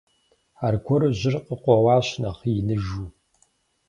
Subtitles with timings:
[0.65, 3.07] Аргуэру жьыр къыкъуэуащ, нэхъ иныжу.